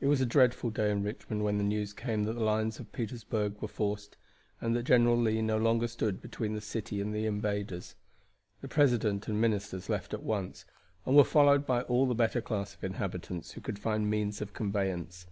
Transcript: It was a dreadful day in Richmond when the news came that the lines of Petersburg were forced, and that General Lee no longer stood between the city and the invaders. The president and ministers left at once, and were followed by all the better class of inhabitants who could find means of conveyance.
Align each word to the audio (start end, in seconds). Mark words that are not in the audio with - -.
It 0.00 0.08
was 0.08 0.20
a 0.20 0.26
dreadful 0.26 0.70
day 0.70 0.90
in 0.90 1.04
Richmond 1.04 1.44
when 1.44 1.56
the 1.56 1.62
news 1.62 1.92
came 1.92 2.24
that 2.24 2.32
the 2.32 2.42
lines 2.42 2.80
of 2.80 2.90
Petersburg 2.90 3.62
were 3.62 3.68
forced, 3.68 4.16
and 4.60 4.74
that 4.74 4.82
General 4.82 5.16
Lee 5.16 5.40
no 5.40 5.56
longer 5.56 5.86
stood 5.86 6.20
between 6.20 6.52
the 6.54 6.60
city 6.60 7.00
and 7.00 7.14
the 7.14 7.26
invaders. 7.26 7.94
The 8.60 8.66
president 8.66 9.28
and 9.28 9.40
ministers 9.40 9.88
left 9.88 10.12
at 10.12 10.24
once, 10.24 10.64
and 11.06 11.14
were 11.14 11.22
followed 11.22 11.64
by 11.64 11.82
all 11.82 12.06
the 12.06 12.14
better 12.16 12.40
class 12.40 12.74
of 12.74 12.82
inhabitants 12.82 13.52
who 13.52 13.60
could 13.60 13.78
find 13.78 14.10
means 14.10 14.40
of 14.40 14.52
conveyance. 14.52 15.26